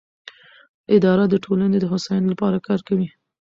[0.95, 3.07] اداره د ټولنې د هوساینې لپاره کار کوي.